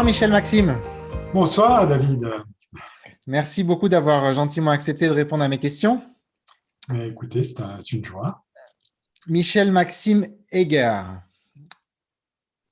[0.00, 0.80] Bonsoir Michel Maxime.
[1.34, 2.26] Bonsoir David.
[3.26, 6.00] Merci beaucoup d'avoir gentiment accepté de répondre à mes questions.
[6.88, 8.42] Mais écoutez, c'est une joie.
[9.26, 11.02] Michel Maxime Eger,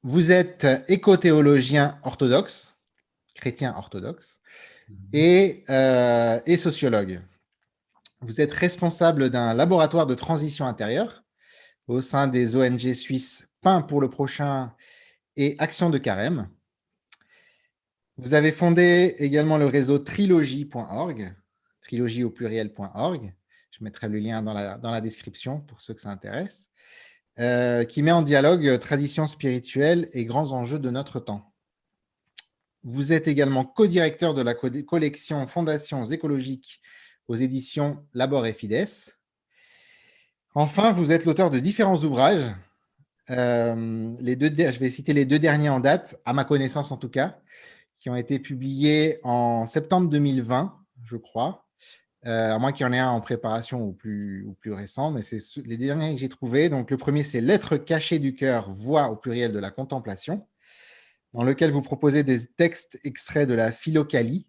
[0.03, 2.75] vous êtes éco-théologien orthodoxe,
[3.35, 4.41] chrétien orthodoxe,
[4.89, 4.97] mhm.
[5.13, 7.21] et, euh, et sociologue.
[8.23, 11.25] Vous êtes responsable d'un laboratoire de transition intérieure
[11.89, 14.73] au sein des ONG suisses Pain pour le prochain
[15.37, 16.49] et Action de Carême.
[18.21, 21.37] Vous avez fondé également le réseau trilogie.org,
[21.81, 23.33] trilogie au pluriel.org.
[23.71, 26.69] Je mettrai le lien dans la, description pour ceux que ça intéresse,
[27.39, 31.55] euh, qui met en dialogue tradition spirituelle et grands enjeux de notre temps.
[32.83, 36.83] Vous êtes également co-directeur de la collection Fondations écologiques
[37.29, 39.13] aux éditions Labor et Fides.
[40.57, 42.53] Enfin, vous êtes l'auteur de différents ouvrages.
[43.31, 47.39] Euh, je vais citer les deux derniers en date, à ma connaissance en tout cas,
[48.09, 51.67] qui ont été publiés en septembre 2020, je crois.
[52.25, 55.11] Euh, à moins qu'il y en ait un en préparation ou plus, ou plus récent,
[55.11, 56.71] mais c'est les derniers que j'ai trouvés.
[56.71, 60.49] Donc, le premier, c'est Lettres cachées du cœur, voix au pluriel de la contemplation,
[61.35, 64.47] dans lequel vous proposez des textes extraits de la Philocalie,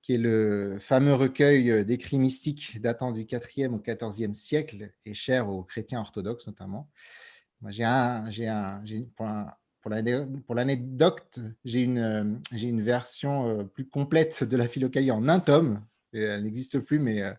[0.00, 5.50] qui est le fameux recueil d'écrits mystiques datant du 4e au 14e siècle et cher
[5.50, 6.88] aux chrétiens orthodoxes notamment.
[7.68, 8.82] J'ai un, j'ai un,
[10.46, 15.40] pour l'anecdote, j'ai une, j'ai une version euh, plus complète de la Philocalie en un
[15.40, 15.82] tome.
[16.12, 17.32] elle n'existe plus, mais euh,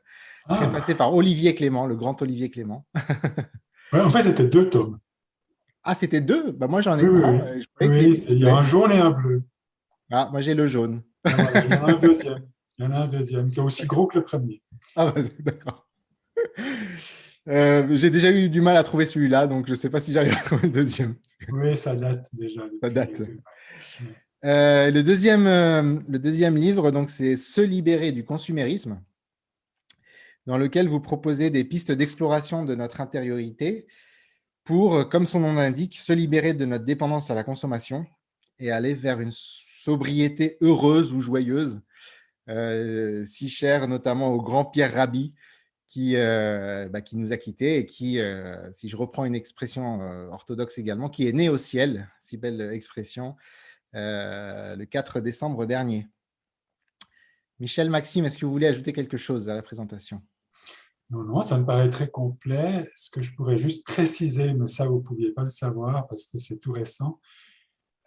[0.47, 0.55] ah.
[0.55, 2.85] préfacée par Olivier Clément, le grand Olivier Clément.
[3.93, 4.99] en fait, c'était deux tomes.
[5.83, 6.51] Ah, c'était deux?
[6.51, 7.65] Bah, Moi, j'en ai oui.
[7.81, 9.43] Oui, il y a un jaune et un bleu.
[10.11, 11.01] Ah, moi, j'ai le jaune.
[11.23, 12.45] Ah, il y en a un deuxième.
[12.77, 14.61] Il y en a un deuxième qui est aussi gros que le premier.
[14.95, 15.87] Ah, bah, d'accord.
[17.47, 20.11] Euh, j'ai déjà eu du mal à trouver celui-là, donc je ne sais pas si
[20.11, 21.15] j'arrive à trouver le deuxième.
[21.49, 22.61] Oui, ça date déjà.
[22.81, 23.21] Ça date.
[24.43, 29.01] Euh, le, deuxième, euh, le deuxième livre, donc, c'est Se libérer du consumérisme,
[30.45, 33.87] dans lequel vous proposez des pistes d'exploration de notre intériorité
[34.63, 38.05] pour, comme son nom l'indique, se libérer de notre dépendance à la consommation
[38.59, 41.81] et aller vers une sobriété heureuse ou joyeuse
[42.49, 45.33] euh, si cher notamment au grand Pierre Rabhi,
[45.95, 50.01] qui, euh, bah, qui nous a quittés et qui, euh, si je reprends une expression
[50.29, 53.37] orthodoxe également, qui est né au ciel, si belle expression,
[53.93, 56.05] le 4 décembre dernier.
[57.61, 60.21] Michel Maxime, est-ce que vous voulez ajouter quelque chose à la présentation?
[61.11, 62.85] Non, non, ça me paraît très complet.
[62.97, 66.25] Ce que je pourrais juste préciser, mais ça, vous ne pouviez pas le savoir parce
[66.25, 67.21] que c'est tout récent,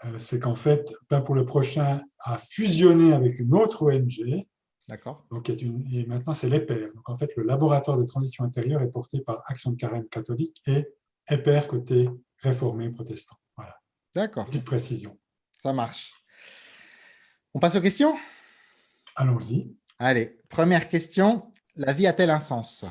[0.05, 4.45] euh, c'est qu'en fait, Pain pour le prochain a fusionné avec une autre ONG.
[4.89, 5.27] D'accord.
[5.31, 6.89] Donc, et maintenant, c'est l'EPER.
[6.95, 10.63] Donc, en fait, le laboratoire de transition intérieure est porté par Action de Carême catholique
[10.67, 10.87] et
[11.29, 13.37] EPER côté réformé protestant.
[13.57, 13.79] Voilà.
[14.15, 14.47] D'accord.
[14.47, 15.19] Petite précision.
[15.63, 16.13] Ça marche.
[17.53, 18.17] On passe aux questions?
[19.15, 19.77] Allons-y.
[19.99, 21.53] Allez, première question.
[21.77, 22.87] La vie a-t-elle un sens?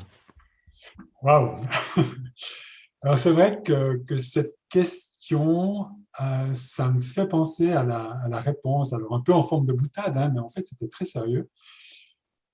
[1.22, 1.64] Waouh
[3.02, 5.88] Alors, c'est vrai que, que cette question
[6.20, 10.16] euh, ça me fait penser à la, réponse, alors un peu en forme de boutade,
[10.16, 11.48] hein, mais en fait c'était très sérieux,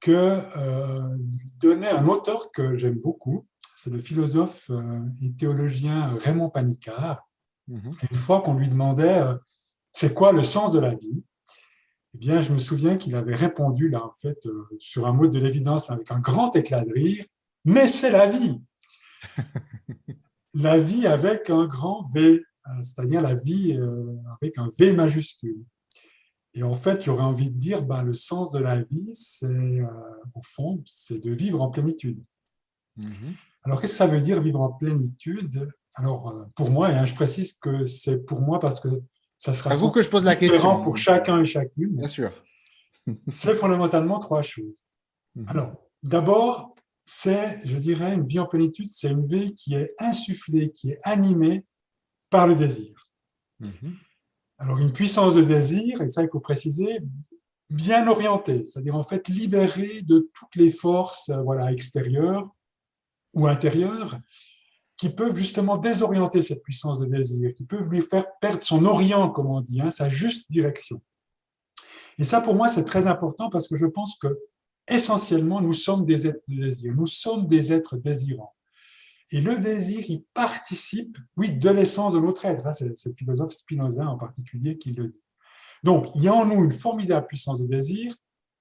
[0.05, 1.17] que euh,
[1.59, 7.27] donnait un auteur que j'aime beaucoup, c'est le philosophe euh, et théologien Raymond Panicard.
[7.69, 7.95] Mhm.
[8.11, 9.23] Une fois qu'on lui demandait
[9.93, 11.25] c'est quoi le sens de la vie,
[12.15, 14.47] eh bien, je me souviens qu'il avait répondu là, en fait,
[14.79, 17.25] sur un mot de l'évidence, avec un grand éclat de rire,
[17.65, 18.61] mais c'est la vie.
[20.55, 22.45] la vie avec un grand V.
[22.67, 25.65] Euh, c'est-à-dire la vie euh, avec un V majuscule.
[26.55, 29.87] Et en fait, j'aurais envie de dire, ben, le sens de la vie, c'est, euh,
[30.35, 32.23] au fond, c'est de vivre en plénitude.
[32.97, 33.35] Mhm.
[33.65, 35.69] Alors, qu'est-ce que ça veut dire vivre en plénitude?
[35.95, 38.89] Alors, pour moi, et je précise que c'est pour moi parce que
[39.37, 41.97] ça sera à vous que je pose la question pour chacun et chacune.
[41.97, 42.31] Bien sûr.
[43.29, 44.85] c'est fondamentalement trois choses.
[45.35, 45.49] Mhm.
[45.49, 45.73] Alors,
[46.03, 46.75] d'abord,
[47.05, 51.01] c'est, je dirais, une vie en plénitude, c'est une vie qui est insufflée, qui est
[51.03, 51.65] animée
[52.31, 52.95] par le désir.
[53.61, 53.97] Mhm.
[54.59, 57.01] Alors, une puissance de désir, et ça, il faut préciser,
[57.71, 62.49] bien orientée, c'est-à-dire en fait libérée de toutes les forces euh, voilà, extérieures
[63.33, 64.19] ou intérieures
[64.97, 69.29] qui peuvent justement désorienter cette puissance de désir, qui peuvent lui faire perdre son orient,
[69.31, 71.03] comme on dit, hein, sa juste direction.
[72.19, 74.29] Et ça, pour moi, c'est très important parce que je pense que
[74.87, 78.55] essentiellement, nous sommes des êtres de désir, nous sommes des êtres désirants.
[79.31, 82.67] Et le désir, il participe, oui, de l'essence de notre être.
[82.67, 85.23] Hein, c'est le philosophe Spinoza en particulier qui le dit.
[85.83, 88.15] Donc, il y a en nous une formidable puissance de désir,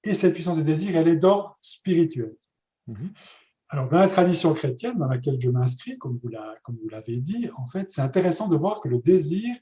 [0.04, 2.36] et cette puissance de désir, elle est d'ordre spirituel.
[2.88, 3.14] Mhm.
[3.70, 6.30] Alors, dans la tradition chrétienne dans laquelle je m'inscris, comme vous
[6.90, 9.56] l'avez dit, en fait, c'est intéressant de voir que le désir,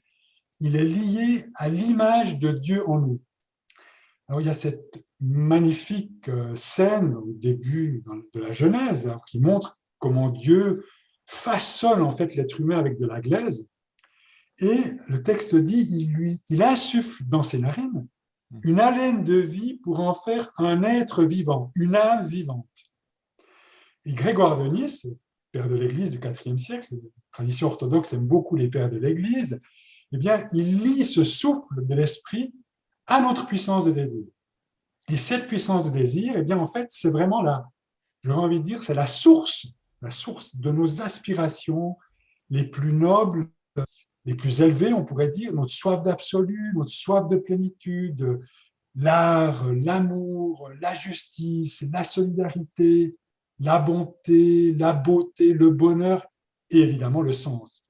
[0.60, 3.20] il est lié à l'image de Dieu en nous.
[4.28, 9.78] Alors, il y a cette magnifique euh, scène au début de la Genèse qui montre
[10.02, 10.84] comment Dieu
[11.26, 13.66] façonne en fait l'être humain avec de la glaise.
[14.58, 18.08] Et le texte dit, il, lui, il insuffle dans ses narines
[18.64, 22.66] une haleine de vie pour en faire un être vivant, une âme vivante.
[24.04, 25.06] Et Grégoire de Nice,
[25.52, 26.94] père de l'Église du IVe siècle,
[27.30, 29.58] tradition orthodoxe aime beaucoup les pères de l'Église,
[30.10, 32.52] eh bien, il lie ce souffle de l'esprit
[33.06, 34.24] à notre puissance de désir.
[35.08, 37.64] Et cette puissance de désir, eh bien, en fait, c'est vraiment la,
[38.22, 39.66] j'aurais envie de dire, c'est la source,
[40.02, 41.96] la source de nos aspirations
[42.50, 43.48] les plus nobles,
[44.24, 48.40] les plus élevées, on pourrait dire, notre soif d'absolu, notre soif de plénitude,
[48.94, 53.16] l'art, l'amour, la justice, la solidarité,
[53.58, 56.26] la bonté, la beauté, le bonheur
[56.70, 57.86] et évidemment le sens.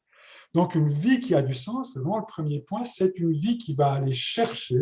[0.54, 3.74] Donc une vie qui a du sens, vraiment le premier point, c'est une vie qui
[3.74, 4.80] va aller chercher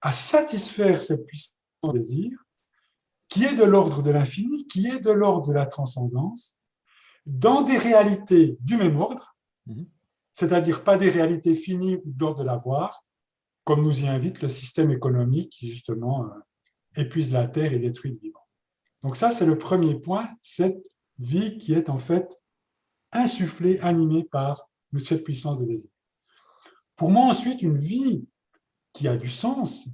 [0.00, 1.52] à satisfaire cette puissance
[1.92, 2.30] désir,
[3.34, 6.56] qui est de l'ordre de l'infini, qui est de l'ordre de la transcendance,
[7.26, 9.36] dans des réalités du même ordre,
[9.66, 9.88] mhm.
[10.34, 13.04] c'est-à-dire pas des réalités finies ou de l'ordre de l'avoir,
[13.64, 16.28] comme nous y invite le système économique qui justement euh,
[16.94, 18.46] épuise la terre et détruit le vivant.
[19.02, 20.86] Donc ça, c'est le premier point, cette
[21.18, 22.40] vie qui est en fait
[23.10, 24.68] insufflée, animée par
[25.02, 25.90] cette puissance de désir.
[26.94, 28.28] Pour moi, ensuite, une vie
[28.92, 29.88] qui a du sens,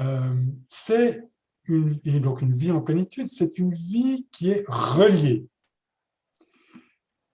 [0.00, 1.28] euh, c'est
[1.64, 5.46] une, et donc une vie en plénitude, c'est une vie qui est reliée.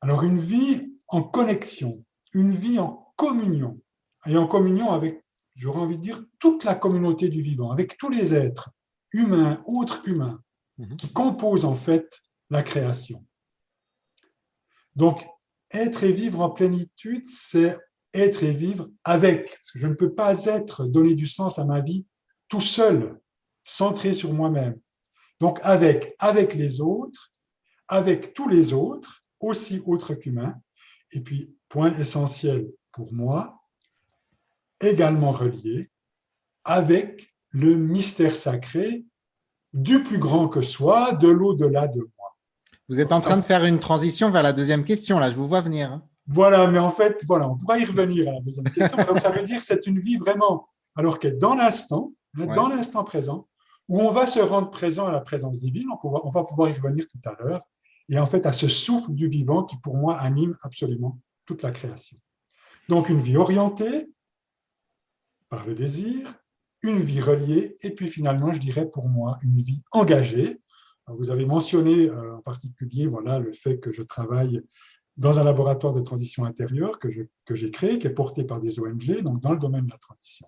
[0.01, 3.81] Alors une vie en connexion, une vie en communion,
[4.27, 5.25] et en communion avec,
[5.57, 8.71] j'aurais envie de dire, toute la communauté du vivant, avec tous les êtres,
[9.13, 10.43] humains, autres qu'humains,
[10.77, 10.97] mhm.
[10.97, 13.25] qui composent en fait la création.
[14.95, 15.25] Donc,
[15.71, 17.77] être et vivre en plénitude, c'est
[18.15, 19.51] être et vivre avec.
[19.51, 22.07] Parce que je ne peux pas être, donner du sens à ma vie
[22.49, 23.21] tout seul,
[23.69, 24.79] centré sur moi-même.
[25.41, 27.33] Donc avec, avec les autres,
[27.87, 30.55] avec tous les autres, aussi autres qu'humains.
[31.13, 33.61] Et puis, point essentiel pour moi,
[34.81, 35.91] également relié
[36.65, 39.05] avec le mystère sacré
[39.73, 42.37] du plus grand que soi, de l'au-delà de moi.
[42.89, 45.47] Vous êtes en train de faire une transition vers la deuxième question, là, je vous
[45.47, 45.93] vois venir.
[45.93, 46.03] Hein.
[46.27, 48.97] Voilà, mais en fait, voilà, on pourra y revenir à la deuxième question.
[49.05, 52.47] Donc, ça veut dire que c'est une vie vraiment, alors qu'elle est dans l'instant, hein,
[52.55, 53.47] dans l'instant présent,
[53.89, 56.73] où on va se rendre présent à la présence divine, on on va pouvoir y
[56.75, 57.63] revenir tout à l'heure,
[58.09, 61.71] et en fait à ce souffle du vivant qui, pour moi, anime absolument toute la
[61.71, 62.19] création.
[62.89, 64.11] Donc, une vie orientée
[65.49, 66.35] par le désir,
[66.83, 70.61] une vie reliée, et puis finalement, je dirais pour moi, une vie engagée.
[71.07, 74.63] Vous avez mentionné euh, en particulier voilà, le fait que je travaille
[75.17, 77.09] dans un laboratoire de transition intérieure que,
[77.45, 79.99] que j'ai créé, qui est porté par des ONG, donc dans le domaine de la
[79.99, 80.47] transition.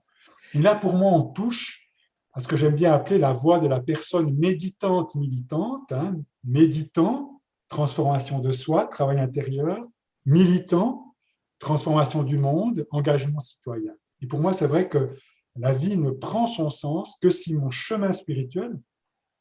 [0.54, 1.89] Et là, pour moi, on touche
[2.32, 7.40] à ce que j'aime bien appeler la voie de la personne méditante militante, hein, méditant,
[7.68, 9.84] transformation de soi, travail intérieur,
[10.26, 11.14] militant,
[11.58, 13.92] transformation du monde, engagement citoyen.
[14.20, 15.16] Et pour moi, c'est vrai que
[15.56, 18.78] la vie ne prend son sens que si mon chemin spirituel,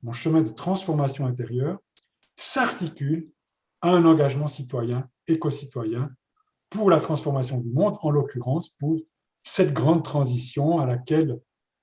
[0.02, 1.78] mon chemin de transformation intérieure,
[2.36, 3.30] s'articule
[3.82, 6.10] à un engagement citoyen éco-citoyen
[6.70, 8.98] pour la transformation du monde, en l'occurrence pour
[9.44, 11.40] cette grande transition à laquelle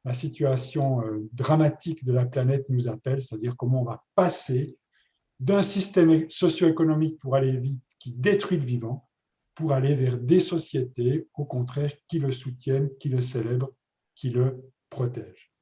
[0.07, 4.79] la situation euh, dramatique de la planète nous appelle, c'est-à-dire comment on va passer
[5.41, 9.09] d'un système socio-économique pour aller vite, qui détruit le vivant,
[9.57, 13.73] pour aller vers des sociétés, au contraire, qui le soutiennent, qui le célèbrent,
[14.15, 15.53] qui le protègent.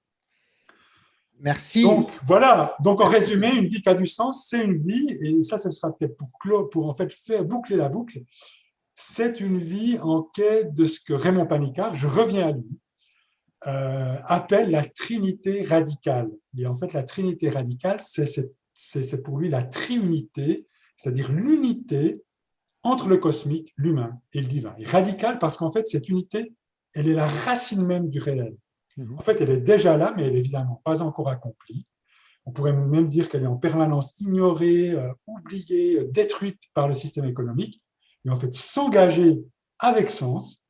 [1.40, 1.82] Merci.
[1.82, 5.42] Donc voilà, donc en résumé, une vie qui a du sens, c'est une vie, et
[5.42, 8.20] ça, ce sera peut-être pour, pour en fait faire boucler la boucle,
[8.94, 12.78] c'est une vie en quête de ce que Raymond Panicard, je reviens à lui,
[13.66, 16.30] euh, appelle la trinité radicale.
[16.58, 20.66] Et en fait, la trinité radicale, c'est pour lui la triunité,
[20.96, 22.22] c'est-à-dire l'unité
[22.82, 24.74] entre le cosmique, l'humain et le divin.
[24.78, 26.52] Et radicale parce qu'en fait, cette unité,
[26.94, 28.56] elle est la racine même du réel.
[28.96, 29.18] Mhm.
[29.18, 31.86] En fait, elle est déjà là, mais elle n'est évidemment pas encore accomplie.
[32.46, 36.94] On pourrait même dire qu'elle est en permanence ignorée, euh, oubliée, euh, détruite par le
[36.94, 37.82] système économique.
[38.26, 39.42] Et en fait, s'engager
[39.78, 40.62] avec sens,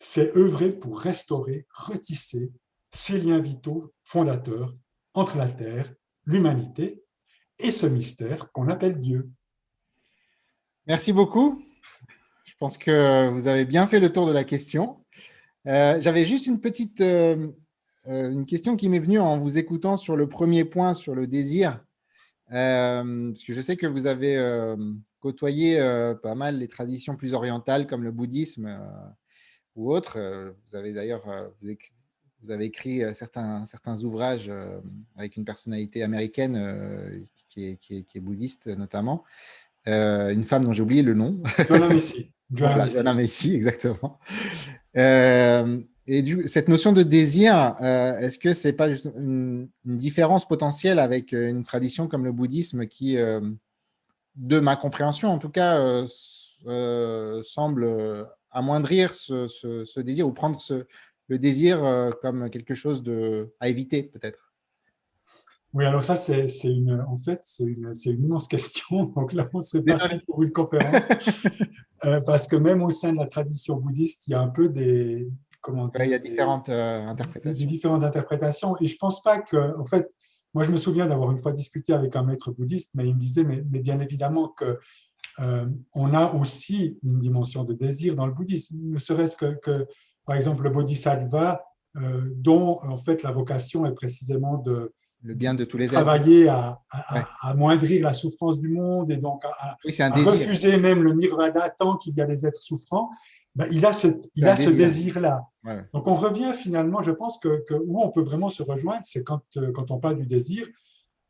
[0.00, 2.50] c'est œuvrer pour restaurer, retisser
[2.90, 4.74] ces liens vitaux fondateurs
[5.14, 5.92] entre la Terre,
[6.24, 7.04] l'humanité
[7.58, 9.30] et ce mystère qu'on appelle Dieu.
[10.86, 11.62] Merci beaucoup.
[12.44, 15.04] Je pense que vous avez bien fait le tour de la question.
[15.66, 17.48] Euh, j'avais juste une petite euh,
[18.06, 21.26] euh, une question qui m'est venue en vous écoutant sur le premier point, sur le
[21.26, 21.84] désir.
[22.48, 24.34] parce que je sais que vous avez
[25.20, 25.78] côtoyé
[26.22, 28.80] pas mal les traditions plus orientales comme le bouddhisme.
[29.76, 30.18] Ou autres.
[30.66, 31.24] Vous avez d'ailleurs
[32.42, 34.50] vous, avez écrit certains, certains ouvrages
[35.16, 39.24] avec une personnalité américaine qui est, qui, est, bouddhiste notamment.
[39.86, 41.42] une femme dont j'ai oublié le nom.
[41.68, 42.30] Joanna Messi.
[42.52, 44.18] Joanna Messi, exactement.
[46.12, 51.32] Et du, cette notion de désir, euh, est-ce que c'est pas une, différence potentielle avec
[51.32, 53.40] euh, une tradition comme le bouddhisme qui, euh,
[54.34, 56.04] de ma compréhension en tout cas,
[57.44, 60.58] semble amoindrir ce, désir ou prendre
[61.28, 61.80] le désir
[62.20, 64.46] comme quelque chose de, à éviter peut-être
[65.72, 69.04] oui, alors ça, c'est une, en fait, c'est une, une, immense question.
[69.04, 71.00] Donc là, on s'est parti pour une conférence.
[72.26, 75.30] parce que même au sein de la tradition bouddhiste, il y a un peu des,
[75.68, 77.66] il y a différentes euh, interprétations.
[77.66, 78.76] différentes interprétations.
[78.80, 80.10] Et je ne pense pas que, en fait,
[80.54, 83.20] moi je me souviens d'avoir une fois discuté avec un maître bouddhiste, mais il me
[83.20, 84.78] disait, mais, mais bien évidemment que
[85.40, 89.86] euh, on a aussi une dimension de désir dans le bouddhisme, ne serait-ce que, que,
[90.26, 91.62] par exemple, le bodhisattva,
[91.96, 94.92] euh, dont en fait la vocation est précisément de,
[95.22, 99.44] le bien de tous les travailler à, à, amoindrir la souffrance du monde et donc
[99.44, 103.10] à, refuser même le nirvana tant qu'il y a des êtres souffrants.
[103.56, 105.44] Ben, il a, cette, il a ce désir-là.
[105.92, 109.42] Donc on revient finalement, je pense que, où on peut vraiment se rejoindre, c'est quand,
[109.56, 110.66] euh, quand on parle du désir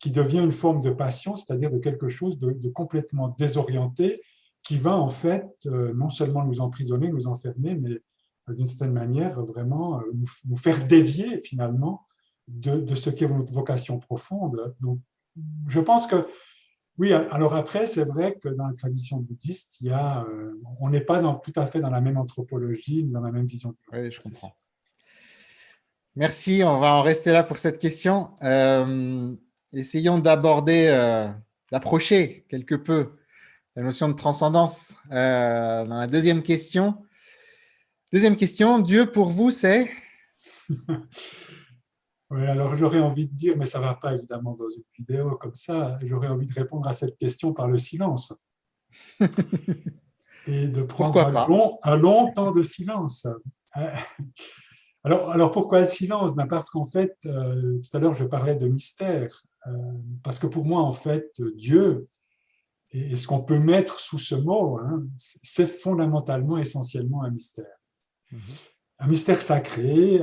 [0.01, 4.21] qui devient une forme de passion, c'est-à-dire de quelque chose de, complètement désorienté
[4.63, 8.01] qui va en fait euh, non seulement nous emprisonner, nous enfermer, mais
[8.49, 10.03] euh, d'une certaine manière vraiment
[10.47, 12.07] nous, faire dévier finalement
[12.49, 14.75] de, de ce qu'est notre vocation profonde.
[14.81, 14.99] Donc
[15.69, 16.27] je pense que
[17.01, 20.91] oui, alors après, c'est vrai que dans la tradition bouddhiste, il y a, euh, on
[20.91, 23.75] n'est pas dans, tout à fait dans la même anthropologie, dans la même vision.
[23.91, 24.55] Oui, je comprends.
[26.15, 28.35] Merci, on va en rester là pour cette question.
[28.43, 29.35] Euh,
[29.73, 31.29] essayons d'aborder, euh,
[31.71, 33.17] d'approcher quelque peu
[33.77, 37.05] la notion de transcendance dans la deuxième question.
[38.13, 39.91] Deuxième question, Dieu pour vous, c'est?
[42.31, 45.37] Oui, alors j'aurais envie de dire, mais ça ne va pas évidemment dans une vidéo
[45.37, 48.33] comme ça, j'aurais envie de répondre à cette question par le silence.
[50.47, 53.27] Et de prendre un long, un long, temps de silence.
[55.05, 56.35] Alors, alors pourquoi le silence?
[56.35, 59.43] Ben Parce qu'en fait, euh, tout à l'heure je parlais de mystère.
[59.67, 59.71] Euh,
[60.23, 62.09] parce que pour moi, en fait, Dieu,
[62.93, 67.77] et ce qu'on peut mettre sous ce mot, hein, c'est fondamentalement, essentiellement un mystère.
[68.33, 68.41] Mhm
[69.01, 70.21] un mystère sacré,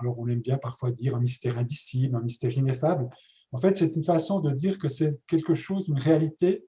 [0.00, 3.08] alors on aime bien parfois dire un mystère indicible, un mystère ineffable.
[3.52, 6.66] En fait, c'est une façon de dire que c'est quelque chose, une réalité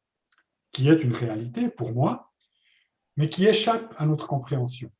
[0.70, 2.30] qui est une réalité pour moi,
[3.16, 4.92] mais qui échappe à notre compréhension.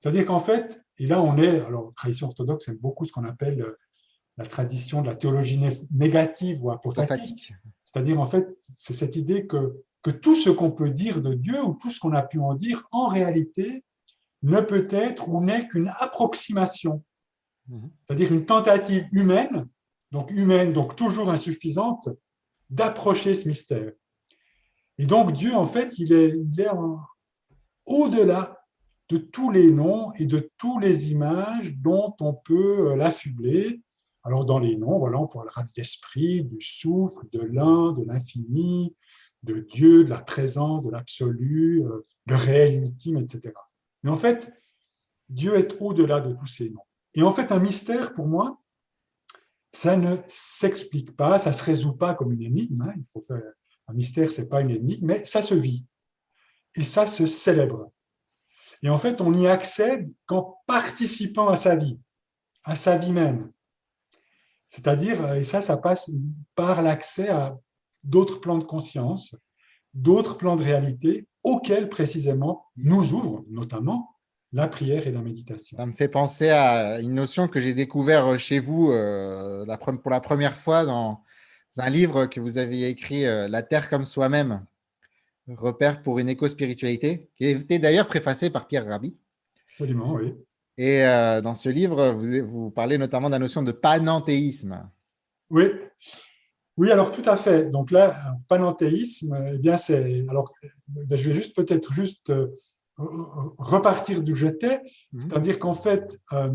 [0.00, 3.60] C'est-à-dire qu'en fait, et là on est, alors tradition orthodoxe aime beaucoup ce qu'on appelle
[3.62, 3.78] euh,
[4.38, 5.60] la tradition de la théologie
[5.90, 7.54] négative ou apophatique.
[7.82, 11.62] C'est-à-dire en fait, c'est cette idée que, que tout ce qu'on peut dire de Dieu
[11.64, 13.84] ou tout ce qu'on a pu en dire, en réalité,
[14.42, 17.02] ne peut être ou n'est qu'une approximation,
[17.68, 17.90] mhm.
[18.06, 19.68] c'est-à-dire une tentative humaine,
[20.12, 22.08] donc humaine, donc toujours insuffisante,
[22.68, 23.92] d'approcher ce mystère.
[24.98, 26.70] Et donc Dieu, en fait, il est, il est
[27.86, 28.58] au-delà
[29.08, 33.82] de tous les noms et de toutes les images dont on peut euh, l'affubler.
[34.24, 38.96] Alors dans les noms, voilà, on parlera de l'esprit, du souffle, de l'un, de l'infini,
[39.44, 43.52] de Dieu, de la présence, de l'absolu, de euh, réel ultime, etc.
[44.02, 44.52] Mais en fait,
[45.28, 46.82] Dieu est au-delà de tous ces noms.
[47.14, 48.60] Et en fait, un mystère, pour moi,
[49.72, 52.82] ça ne s'explique pas, ça ne se résout pas comme une énigme.
[52.82, 52.94] Hein.
[52.96, 53.42] Il faut faire...
[53.88, 55.84] Un mystère, ce n'est pas une énigme, mais ça se vit.
[56.74, 57.92] Et ça se célèbre.
[58.82, 61.98] Et en fait, on y accède qu'en participant à sa vie,
[62.64, 63.50] à sa vie même.
[64.68, 66.10] C'est-à-dire, et ça, ça passe
[66.54, 67.56] par l'accès à
[68.02, 69.36] d'autres plans de conscience,
[69.94, 74.16] d'autres plans de réalité auxquels précisément nous ouvrent notamment
[74.52, 75.76] la prière et la méditation.
[75.76, 79.66] Ça me fait penser à une notion que j'ai découvert chez vous euh,
[80.02, 81.22] pour la première fois dans
[81.78, 84.64] un livre que vous aviez écrit, euh, La Terre comme soi-même,
[85.48, 89.16] repère pour une éco-spiritualité, qui était d'ailleurs préfacé par Pierre Rabhi.
[89.70, 90.34] Absolument, oui.
[90.78, 94.90] Et euh, dans ce livre, vous, vous parlez notamment de la notion de panenthéisme.
[95.50, 95.66] Oui,
[96.76, 97.70] oui, alors tout à fait.
[97.70, 100.24] Donc là, panenthéisme, eh bien c'est.
[100.28, 100.50] Alors,
[100.88, 102.48] ben, je vais juste peut-être juste euh,
[102.98, 105.20] repartir du j'étais, mhm.
[105.20, 106.50] c'est-à-dire qu'en fait, euh,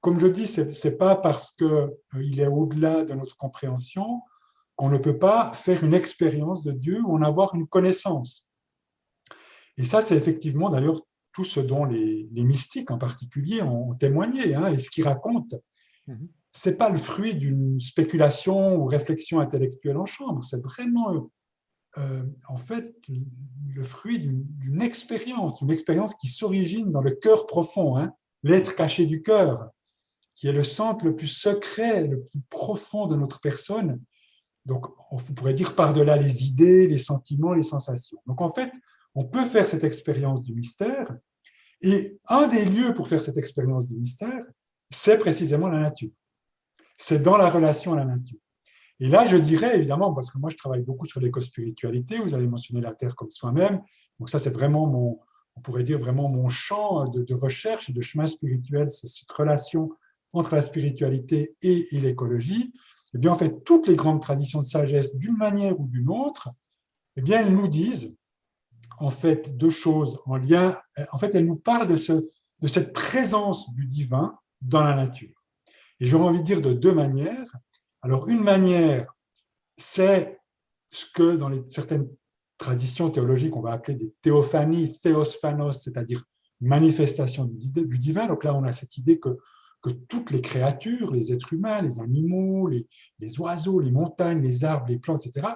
[0.00, 1.88] comme je dis, c'est n'est pas parce qu'il euh,
[2.20, 4.22] il est au-delà de notre compréhension
[4.80, 8.48] qu'on ne peut pas faire une expérience de Dieu ou en avoir une connaissance.
[9.76, 11.02] Et ça, c'est effectivement d'ailleurs
[11.34, 15.60] tout ce dont les, mystiques en particulier ont, témoigné, hein, et ce qu'ils racontent.
[16.06, 21.30] Mhm c'est pas le fruit d'une spéculation ou réflexion intellectuelle en chambre, c'est vraiment
[21.98, 27.96] euh, en fait le fruit d'une expérience, une expérience qui s'origine dans le cœur profond,
[27.96, 29.70] hein, l'être caché du cœur,
[30.34, 34.00] qui est le centre le plus secret, le plus profond de notre personne.
[34.64, 38.18] Donc, on pourrait dire par-delà les idées, les sentiments, les sensations.
[38.26, 38.72] Donc, en fait,
[39.14, 41.16] on peut faire cette expérience du mystère.
[41.80, 44.44] Et un des lieux pour faire cette expérience du mystère,
[44.90, 46.10] c'est précisément la nature.
[46.98, 48.38] C'est dans la relation à la nature.
[49.00, 52.46] Et là, je dirais évidemment, parce que moi je travaille beaucoup sur l'éco-spiritualité, vous avez
[52.46, 53.80] mentionné la Terre comme soi-même,
[54.18, 55.18] donc ça c'est vraiment mon,
[55.56, 59.90] on pourrait dire vraiment mon champ de, recherche et de chemin spirituel, c'est cette relation
[60.32, 62.72] entre la spiritualité et, l'écologie.
[63.14, 66.50] Eh bien, en fait, toutes les grandes traditions de sagesse, d'une manière ou d'une autre,
[67.16, 68.14] eh bien, elles nous disent
[68.98, 70.76] en fait deux choses en lien.
[71.12, 72.12] En fait, elles nous parlent de, ce,
[72.60, 75.34] de cette présence du divin dans la nature.
[75.98, 77.56] Et j'aurais envie de dire de deux manières.
[78.02, 79.14] Alors, une manière,
[79.76, 80.38] c'est
[80.90, 82.08] ce que dans certaines
[82.58, 86.24] traditions théologiques, on va appeler des théophanies, théosphanos, c'est-à-dire
[86.60, 88.26] manifestation du divin.
[88.26, 89.38] Donc là, on a cette idée que,
[89.82, 92.86] que toutes les créatures, les êtres humains, les animaux, les,
[93.18, 95.46] les oiseaux, les montagnes, les arbres, les plantes, etc.,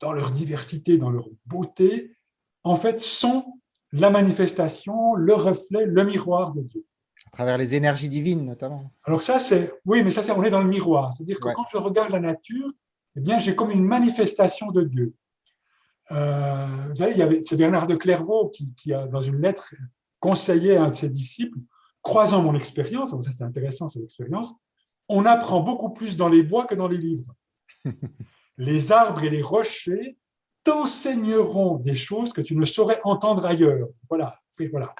[0.00, 2.16] dans leur diversité, dans leur beauté,
[2.64, 3.44] en fait, sont
[3.92, 6.84] la manifestation, le reflet, le miroir de Dieu.
[7.26, 8.92] À travers les énergies divines, notamment.
[9.04, 9.70] Alors ça, c'est...
[9.84, 11.12] Oui, mais ça, c'est on est dans le miroir.
[11.12, 12.70] C'est-à-dire que quand je regarde la nature,
[13.16, 15.14] eh bien, j'ai comme une manifestation de Dieu.
[16.12, 19.74] Euh, vous savez, c'est Bernard de Clairvaux qui, a, dans une lettre,
[20.18, 21.58] conseillé à un de ses disciples,
[22.02, 24.54] croisant mon expérience, ça c'est intéressant cette expérience,
[25.08, 27.34] on apprend beaucoup plus dans les bois que dans les livres.
[28.58, 30.16] les arbres et les rochers
[30.64, 33.88] t'enseigneront des choses que tu ne saurais entendre ailleurs.
[34.08, 34.38] Voilà,
[34.70, 34.94] voilà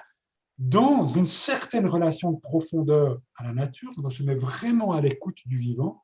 [0.61, 5.01] dans une certaine relation de profondeur à la nature, quand on se met vraiment à
[5.01, 6.03] l'écoute du vivant,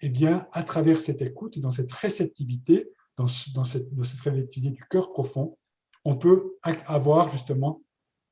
[0.00, 4.70] eh bien, à travers cette écoute, dans cette réceptivité, dans, dans, cette, dans cette, réceptivité
[4.70, 5.58] du cœur profond,
[6.04, 7.82] on peut avoir justement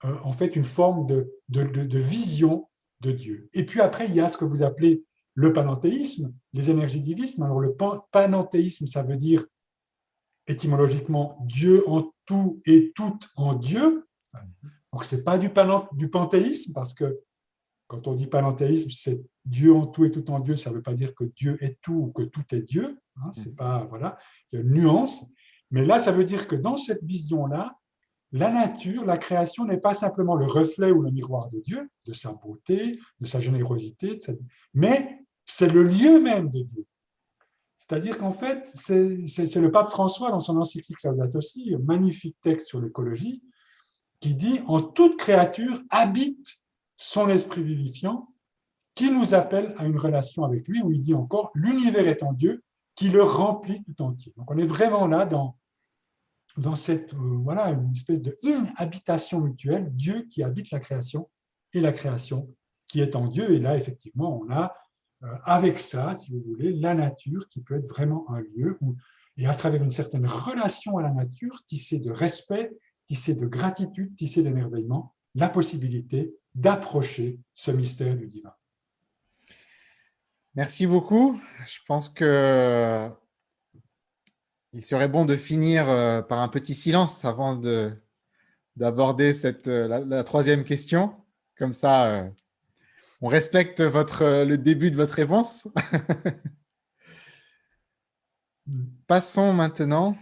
[0.04, 2.68] euh, en fait une forme de, de, de, vision
[3.00, 3.48] de Dieu.
[3.52, 7.42] Et puis après, il y a ce que vous appelez le panenthéisme, les énergies divismes.
[7.42, 7.76] Alors le
[8.12, 9.44] panenthéisme, ça veut dire
[10.46, 14.06] étymologiquement Dieu en tout et tout en Dieu.
[14.92, 15.50] Donc, ce n'est pas du,
[15.92, 17.20] du panthéisme, parce que
[17.87, 20.82] quand on dit panenthéisme, c'est Dieu en tout et tout en Dieu, ça ne veut
[20.82, 22.98] pas dire que Dieu est tout ou que tout est Dieu.
[23.16, 24.18] Hein, c'est pas, voilà,
[24.52, 25.24] il y a une nuance.
[25.70, 27.78] Mais là, ça veut dire que dans cette vision-là,
[28.33, 32.12] la nature, la création n'est pas simplement le reflet ou le miroir de Dieu, de
[32.12, 34.19] sa beauté, de sa générosité,
[34.75, 36.87] mais c'est le lieu même de Dieu.
[37.79, 42.67] C'est-à-dire qu'en fait, c'est le pape François, dans son encyclique Laudato Si, un magnifique texte
[42.67, 43.43] sur l'écologie,
[44.21, 46.59] qui dit En toute créature habite
[46.97, 48.29] son esprit vivifiant
[48.95, 52.35] qui nous appelle à une relation avec lui, où il dit encore L'univers est en
[52.35, 52.62] Dieu
[52.95, 54.35] qui le remplit tout entier.
[54.37, 55.57] Donc on est vraiment là dans,
[56.59, 61.31] dans cette, euh, voilà, une espèce de inhabitation mutuelle, Dieu qui habite la création
[61.73, 62.55] et la création
[62.87, 63.53] qui est en Dieu.
[63.53, 64.75] Et là, effectivement, on a
[65.25, 68.79] euh, avec ça, si vous voulez, la nature qui peut être vraiment un lieu
[69.37, 72.73] et à travers une certaine relation à la nature, tissée de respect
[73.09, 78.53] tisser de gratitude, tisser d'émerveillement, la possibilité d'approcher ce mystère du divin.
[80.55, 81.40] Merci beaucoup.
[81.66, 83.11] Je pense que
[84.79, 87.61] il serait bon de finir euh, par un petit silence avant
[88.77, 91.17] d'aborder cette euh, la, troisième question.
[91.57, 92.31] Comme ça, euh,
[93.21, 95.67] on respecte votre, le début de votre réponse.
[99.09, 100.17] Passons maintenant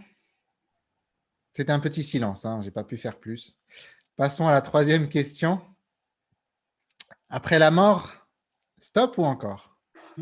[1.53, 3.59] c'était un petit silence, hein, je n'ai pas pu faire plus.
[4.15, 5.61] Passons à la troisième question.
[7.29, 8.13] Après la mort,
[8.79, 9.77] stop ou encore?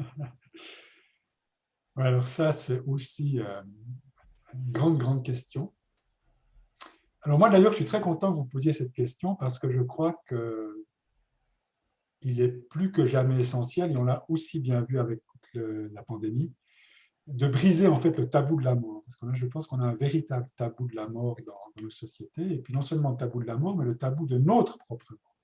[1.98, 3.40] Alors ça, c'est aussi
[4.56, 5.74] une grande, grande question.
[7.24, 9.82] Alors moi, d'ailleurs, je suis très content que vous posiez cette question parce que je
[9.82, 15.22] crois qu'il est plus que jamais essentiel, et on l'a aussi bien vu avec
[15.54, 16.54] la pandémie,
[17.28, 19.04] de briser en fait le tabou de la mort.
[19.06, 21.90] Parce que là, je pense qu'on a un véritable tabou de la mort dans, nos
[21.90, 22.54] sociétés.
[22.54, 25.12] Et puis non seulement le tabou de la mort, mais le tabou de notre propre
[25.12, 25.36] mort.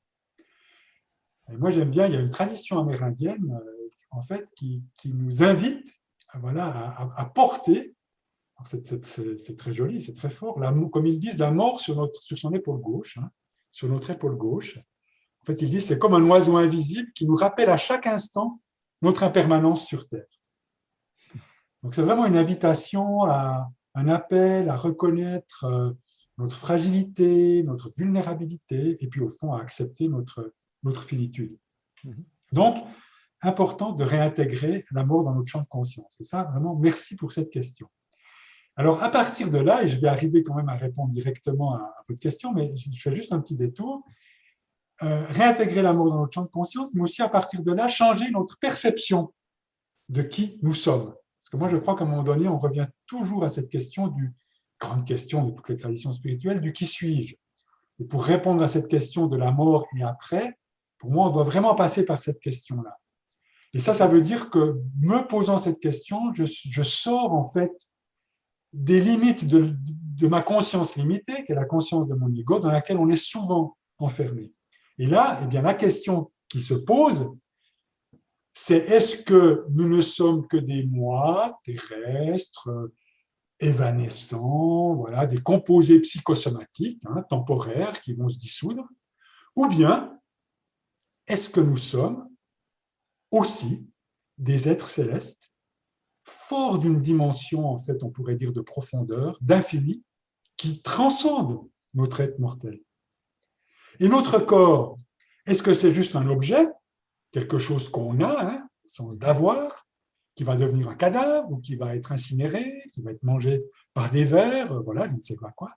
[1.50, 5.14] Et moi, j'aime bien, il y a une tradition amérindienne euh, en fait qui, qui
[5.14, 6.00] nous invite
[6.36, 7.94] voilà, à, porter,
[8.66, 12.38] c'est très joli, c'est très fort, la, comme ils disent, la mort sur, notre, sur
[12.38, 13.30] son épaule gauche, hein,
[13.72, 14.78] sur notre épaule gauche.
[14.78, 18.62] En fait, ils disent c'est comme un oiseau invisible qui nous rappelle à chaque instant
[19.02, 20.26] notre impermanence sur Terre.
[21.82, 25.92] Donc c'est vraiment une invitation, à, un appel à reconnaître euh,
[26.38, 31.58] notre fragilité, notre vulnérabilité, et puis au fond à accepter notre, notre finitude.
[32.04, 32.24] Mhm.
[32.52, 32.78] Donc,
[33.42, 36.16] important de réintégrer l'amour dans notre champ de conscience.
[36.20, 37.88] Et ça, vraiment, merci pour cette question.
[38.78, 41.94] Alors, à partir de là, et je vais arriver quand même à répondre directement à,
[42.08, 44.04] votre question, mais je fais juste un petit détour,
[45.04, 48.32] euh, réintégrer l'amour dans notre champ de conscience, mais aussi à partir de là, changer
[48.32, 49.34] notre perception
[50.10, 51.08] de qui nous sommes.
[51.08, 54.08] Parce que moi, je crois qu'à un moment donné, on revient toujours à cette question
[54.08, 54.34] du
[54.80, 57.36] grande question de toutes les traditions spirituelles, du qui suis-je?
[58.00, 60.58] Et pour répondre à cette question de la mort et après,
[60.98, 62.98] pour moi, on doit vraiment passer par cette question-là.
[63.74, 67.72] Et ça, ça veut dire que me posant cette question, je, je sors en fait
[68.74, 69.76] des limites de,
[70.28, 73.76] ma conscience limitée, qui est la conscience de mon ego, dans laquelle on est souvent
[73.98, 74.54] enfermé.
[74.98, 77.28] Et là, eh bien, la question qui se pose,
[78.54, 82.70] c'est est-ce que nous ne sommes que des moi terrestres,
[83.60, 88.88] évanescents, voilà, des composés psychosomatiques, hein, temporaires, qui vont se dissoudre,
[89.56, 90.20] ou bien
[91.28, 92.28] est-ce que nous sommes
[93.30, 93.88] aussi
[94.38, 95.51] des êtres célestes
[96.24, 100.04] fort d'une dimension, en fait, on pourrait dire de profondeur, d'infini,
[100.58, 102.80] qui transcende notre être mortel.
[104.00, 105.00] Et notre corps,
[105.46, 106.68] est-ce que c'est juste un objet,
[107.32, 109.86] quelque chose qu'on a, hein, au sens d'avoir,
[110.36, 114.10] qui va devenir un cadavre, ou qui va être incinéré, qui va être mangé par
[114.12, 115.72] des vers, euh, voilà, je ne sais pas quoi.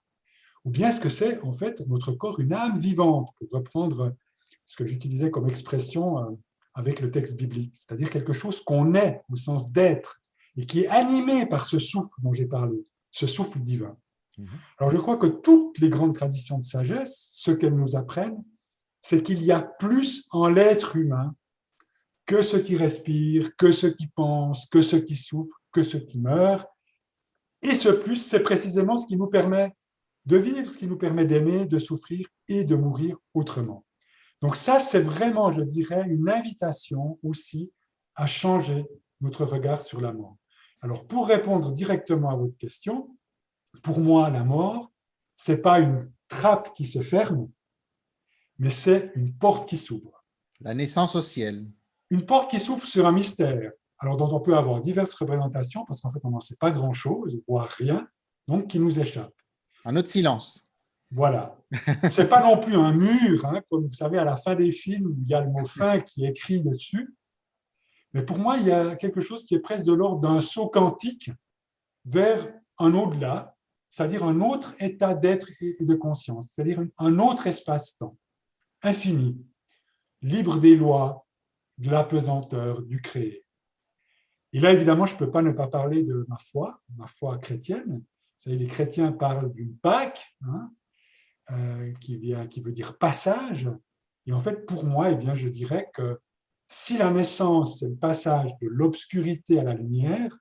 [0.65, 4.15] Ou bien est-ce que c'est en fait notre corps une âme vivante, pour reprendre
[4.65, 6.31] ce que j'utilisais comme expression euh,
[6.75, 10.21] avec le texte biblique, c'est-à-dire quelque chose qu'on est au sens d'être,
[10.57, 12.77] et qui est animé par ce souffle dont j'ai parlé,
[13.11, 13.97] ce souffle divin.
[14.39, 14.49] Mhm.
[14.79, 18.45] Alors je crois que toutes les grandes traditions de sagesse, ce qu'elles nous apprennent,
[19.01, 21.35] c'est qu'il y a plus en l'être humain
[22.27, 26.19] que ce qui respire, que ce qui pense, que ce qui souffre, que ce qui
[26.19, 26.67] meurt.
[27.63, 29.75] Et ce plus, c'est précisément ce qui nous permet
[30.25, 33.85] de vivre, ce qui nous permet d'aimer, de souffrir et de mourir autrement.
[34.41, 37.71] Donc ça, c'est vraiment, je dirais, une invitation aussi
[38.15, 38.87] à changer
[39.21, 40.37] notre regard sur la mort.
[40.85, 43.09] Alors, pour répondre directement à votre question,
[43.83, 44.93] pour moi, la mort,
[45.35, 47.49] ce n'est pas une trappe qui se ferme,
[48.59, 50.23] mais c'est une porte qui s'ouvre.
[50.61, 51.67] La naissance au ciel.
[52.11, 56.03] Une porte qui s'ouvre sur un mystère, alors dont on peut avoir diverses représentations, parce
[56.03, 58.07] qu'en fait, on n'en sait pas grand-chose, voire rien,
[58.47, 59.33] donc qui nous échappe.
[59.87, 60.69] Un autre silence.
[61.11, 61.57] Voilà.
[62.11, 64.71] Ce n'est pas non plus un mur, hein, comme vous savez, à la fin des
[64.71, 67.15] films, où il y a le mot fin qui est écrit dessus.
[68.15, 70.69] Mais pour moi, il y a quelque chose qui est presque de l'ordre d'un saut
[70.69, 71.31] quantique
[72.05, 72.39] vers
[72.79, 73.57] un au-delà,
[73.91, 78.17] c'est-à-dire un autre état d'être et de conscience, c'est-à-dire un autre espace-temps,
[78.83, 79.45] infini,
[80.23, 81.27] libre des lois,
[81.79, 83.45] de la pesanteur, du créé.
[84.53, 87.39] Et là, évidemment, je ne peux pas ne pas parler de ma foi, ma foi
[87.39, 87.99] chrétienne.
[87.99, 88.05] Vous
[88.39, 90.71] savez, les chrétiens parlent d'une Pâque, hein,
[91.51, 93.69] euh, qui, vient, qui veut dire passage.
[94.27, 96.21] Et en fait, pour moi, eh bien, je dirais que
[96.69, 100.37] si la naissance, c'est le passage de l'obscurité à la lumière,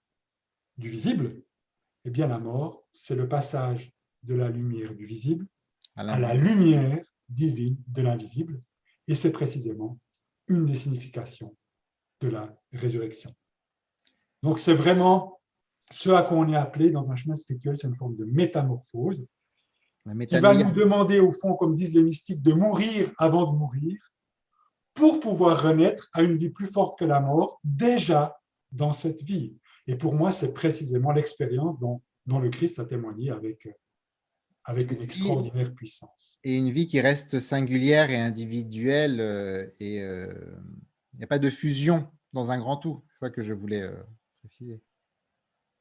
[0.78, 1.42] du visible,
[2.06, 3.92] eh bien la mort, c'est le passage
[4.24, 5.46] de la lumière du visible
[5.96, 8.62] à la, lumière divine de l'invisible.
[9.08, 10.00] Et c'est précisément
[10.48, 11.56] une des significations
[12.22, 13.34] de la résurrection.
[14.42, 15.40] Donc c'est vraiment
[15.92, 19.26] ce à quoi on est appelé dans un chemin spirituel, c'est une forme de métamorphose
[20.28, 23.98] qui va nous demander, au fond, comme disent les mystiques, de mourir avant de mourir,
[24.94, 28.40] pour pouvoir renaître à une vie plus forte que la mort, déjà
[28.72, 29.56] dans cette vie.
[29.88, 33.68] Et pour moi, c'est précisément l'expérience dont, dont, le Christ a témoigné avec,
[34.64, 36.40] avec une extraordinaire puissance.
[36.44, 40.34] Et une vie qui reste singulière et individuelle, euh, et euh,
[41.14, 43.04] il n'y a pas de fusion dans un grand tout.
[43.14, 43.96] C'est ça que je voulais euh,
[44.40, 44.82] préciser.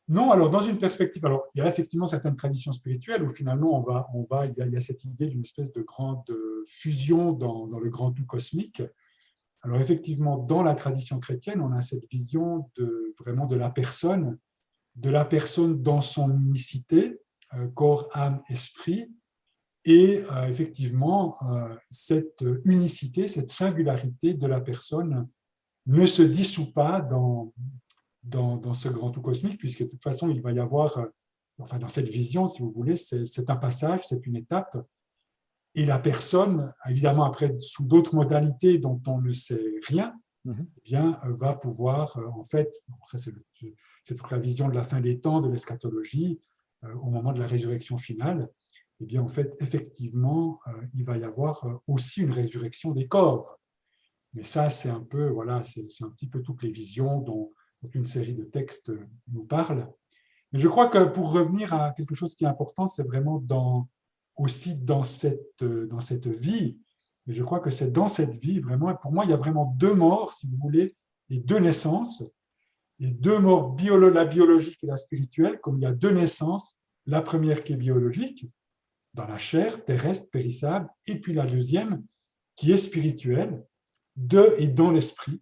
[0.08, 3.78] Non, alors dans une perspective, alors il y a effectivement certaines traditions spirituelles où finalement
[3.78, 6.24] on va, on va, il y a, cette idée d'une espèce de grande
[6.66, 8.82] fusion dans, dans, le grand tout cosmique.
[9.62, 14.38] Alors effectivement, dans la tradition chrétienne, on a cette vision de vraiment de la personne,
[14.96, 17.20] de la personne dans son unicité,
[17.54, 19.06] euh, corps, âme, esprit,
[19.84, 25.28] et euh, effectivement euh, cette unicité, cette singularité de la personne
[25.86, 27.52] ne se dissout pas dans,
[28.22, 31.06] dans, dans, ce grand tout cosmique, puisque de toute façon, il va y avoir,
[31.58, 34.76] enfin dans cette vision, si vous voulez, c'est un passage, c'est une étape
[35.74, 40.66] et la personne, évidemment après sous d'autres modalités dont on ne sait rien, mhm.
[40.76, 42.70] eh bien, euh, va pouvoir, euh, en fait,
[43.06, 43.32] ça c'est
[44.04, 46.40] toute la vision de la fin des temps, de l'eschatologie,
[46.84, 48.50] euh, au moment de la résurrection finale,
[49.00, 50.60] eh bien, en fait, effectivement,
[50.94, 53.58] il va y avoir aussi une résurrection des corps.
[54.32, 57.90] Mais ça, c'est un peu, voilà, c'est un petit peu toutes les visions dont, dont
[57.94, 58.92] une série de textes
[59.26, 59.92] nous parlent.
[60.52, 63.88] Mais je crois que pour revenir à quelque chose qui est important, c'est vraiment dans
[64.36, 66.78] aussi dans cette, euh, dans cette vie.
[67.28, 69.74] Et je crois que c'est dans cette vie, vraiment, pour moi, il y a vraiment
[69.76, 70.96] deux morts, si vous voulez,
[71.30, 72.24] et deux naissances.
[73.00, 73.76] et deux morts,
[74.12, 77.76] la biologique et la spirituelle, comme il y a deux naissances, la première qui est
[77.76, 78.46] biologique,
[79.14, 82.04] dans la chair terrestre, périssable, et puis la deuxième
[82.54, 83.64] qui est spirituelle,
[84.16, 85.40] de et dans l'esprit.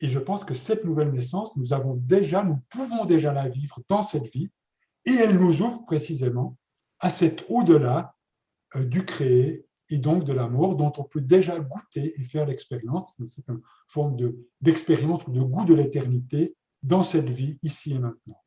[0.00, 3.80] Et je pense que cette nouvelle naissance, nous avons déjà, nous pouvons déjà la vivre
[3.88, 4.50] dans cette vie,
[5.04, 6.56] et elle nous ouvre précisément
[7.02, 8.14] à cet au-delà
[8.76, 13.12] euh, du créé et donc de l'amour dont on peut déjà goûter et faire l'expérience.
[13.30, 14.16] C'est une forme
[14.62, 18.40] d'expérience ou de goût de l'éternité dans cette vie, ici et maintenant.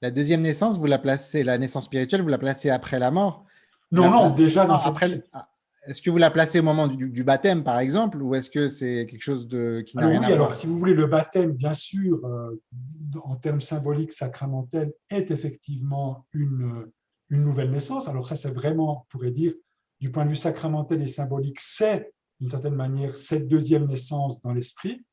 [0.00, 3.44] La deuxième naissance, vous la placez, la naissance spirituelle, vous la placez après la mort?
[3.92, 5.22] Non, non, déjà dans après.
[5.32, 5.48] Ah,
[5.86, 9.06] est-ce que vous la placez au moment du, baptême, par exemple, ou est-ce que c'est
[9.08, 11.74] quelque chose de, qui n'a rien oui, à alors, si vous voulez, le baptême, bien
[11.74, 12.60] sûr, euh,
[13.22, 16.86] en termes symboliques, sacramentels, est effectivement une,
[17.30, 18.08] une nouvelle naissance.
[18.08, 19.54] Alors ça, c'est vraiment, on pourrait dire,
[20.00, 24.52] du point de vue sacramentel et symbolique, c'est d'une certaine manière cette deuxième naissance dans
[24.52, 25.04] l'esprit.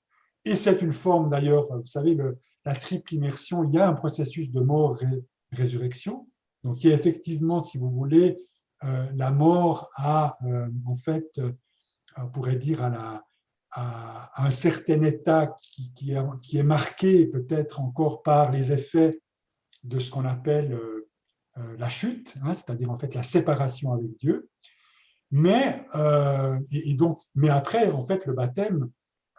[0.45, 2.17] Et c'est une forme d'ailleurs, vous savez,
[2.65, 6.27] la triple immersion, il y a un processus de mort-résurrection.
[6.63, 8.37] Donc il y a effectivement, si vous voulez,
[8.83, 11.53] euh, la mort à, euh, en fait, euh,
[12.17, 13.23] on pourrait dire à, la,
[13.71, 19.21] à un certain état qui, qui, est, qui est marqué peut-être encore par les effets
[19.83, 20.77] de ce qu'on appelle
[21.55, 24.49] la chute, hein, c'est-à-dire en fait la séparation avec Dieu.
[25.35, 28.91] Mais, euh, et, donc, mais après, en fait, le baptême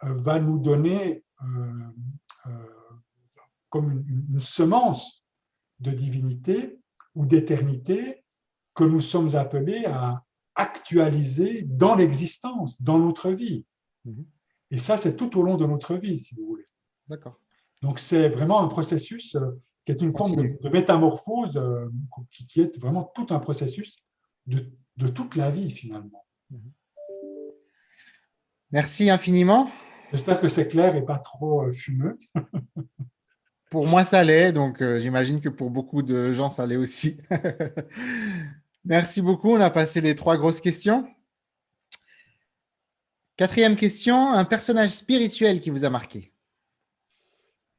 [0.03, 2.49] euh, va nous donner euh,
[3.69, 5.25] comme une, semence
[5.79, 6.81] de divinité
[7.15, 8.25] ou d'éternité
[8.73, 10.21] que nous sommes appelés à
[10.55, 13.65] actualiser dans l'existence, dans notre vie.
[14.03, 14.25] Mhm.
[14.71, 16.67] Et ça, c'est tout au long de notre vie, si vous voulez.
[17.07, 17.39] D'accord.
[17.81, 19.37] Donc, c'est vraiment un processus
[19.85, 21.61] qui est une forme de, métamorphose,
[22.31, 23.97] qui, qui, est vraiment tout un processus
[24.47, 26.25] de de toute la vie finalement.
[28.71, 29.69] Merci infiniment.
[30.11, 32.17] J'espère que c'est clair et pas trop euh, fumeux.
[33.69, 37.17] pour moi, ça l'est, donc euh, j'imagine que pour beaucoup de gens, ça l'est aussi.
[38.85, 39.51] Merci beaucoup.
[39.51, 41.07] On a passé les trois grosses questions.
[43.37, 46.31] Quatrième question, un personnage spirituel qui vous a marqué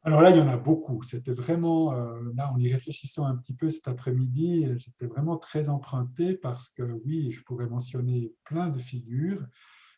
[0.07, 1.03] alors là, il y en a beaucoup.
[1.03, 5.69] C'était vraiment, euh, là, en y réfléchissant un petit peu cet après-midi, j'étais vraiment très
[5.69, 9.45] emprunté parce que oui, je pourrais mentionner plein de figures.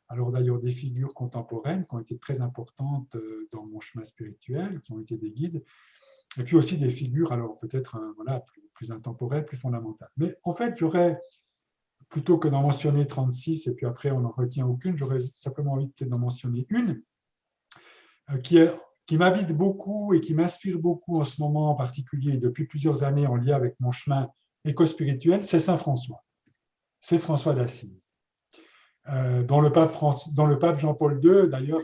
[0.09, 4.81] Alors d'ailleurs, des figures contemporaines qui ont été très importantes euh, dans mon chemin spirituel,
[4.81, 5.63] qui ont été des guides,
[6.39, 8.43] et puis aussi des figures, alors peut-être euh, voilà,
[8.73, 10.09] plus, intemporelles, plus fondamentales.
[10.17, 11.21] Mais en fait, j'aurais,
[12.09, 15.93] plutôt que d'en mentionner 36, et puis après on n'en retient aucune, j'aurais simplement envie
[16.01, 17.03] d'en mentionner une,
[18.43, 18.73] qui est
[19.09, 23.27] qui m'habite beaucoup et qui m'inspire beaucoup en ce moment en particulier, depuis plusieurs années
[23.27, 24.29] en lien avec mon chemin
[24.67, 26.23] éco-spirituel, c'est Saint François.
[27.01, 28.13] C'est François d'Assise.
[29.09, 31.81] Euh, dont, le pape le pape Jean-Paul II, d'ailleurs,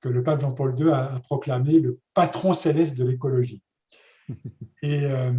[0.00, 3.60] que le pape Jean-Paul II a, proclamé le patron céleste de l'écologie.
[4.82, 5.32] Et euh,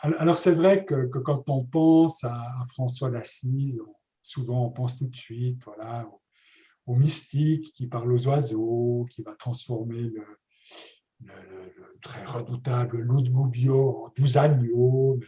[0.00, 3.82] alors, c'est vrai que, quand on pense à, François d'Assise,
[4.22, 6.20] souvent on pense tout de suite voilà, au
[6.96, 10.24] mystique qui parle aux oiseaux, qui va transformer le,
[12.02, 15.18] très redoutable loup de Gubbio en douze agneaux.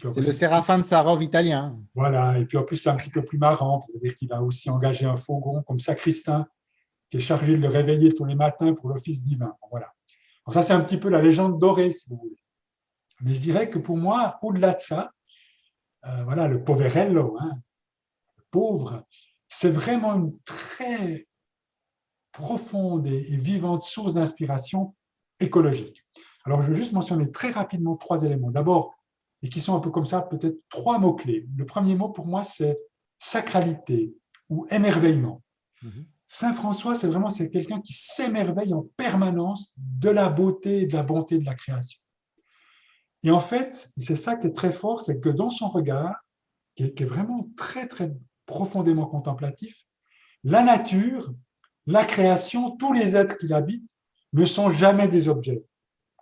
[0.00, 1.78] C'est le Séraphin de Sarov italien.
[1.94, 4.70] Voilà, et puis en plus c'est un petit peu plus marrant, c'est-à-dire qu'il a aussi
[4.70, 6.46] engagé un faugon comme sacristain
[7.10, 9.54] qui est chargé de le réveiller tous les matins pour l'office divin.
[9.70, 9.92] Voilà.
[10.50, 12.38] ça c'est un petit peu la légende dorée, si vous voulez.
[13.20, 15.10] Mais je dirais que pour moi, au-delà de ça,
[16.06, 17.58] euh, voilà, le poverello, hein,
[18.36, 19.04] le pauvre,
[19.48, 21.26] c'est vraiment une très
[22.32, 24.94] profonde et vivante source d'inspiration
[25.40, 26.04] écologique.
[26.44, 28.50] Alors, je vais juste mentionner très rapidement trois éléments.
[28.50, 28.94] D'abord,
[29.42, 31.46] et qui sont un peu comme ça, peut-être trois mots-clés.
[31.56, 32.78] Le premier mot pour moi, c'est
[33.18, 34.14] sacralité
[34.48, 35.42] ou émerveillement.
[35.82, 36.06] Mhm.
[36.26, 40.94] Saint François, c'est vraiment c'est quelqu'un qui s'émerveille en permanence de la beauté et de
[40.94, 42.00] la bonté de la création.
[43.24, 46.14] Et en fait, c'est ça qui est très fort, c'est que dans son regard,
[46.76, 48.12] qui est, vraiment très, très
[48.48, 49.84] profondément contemplatif,
[50.42, 51.32] la nature,
[51.86, 53.94] la création, tous les êtres qui l'habitent
[54.32, 55.62] ne sont jamais des objets,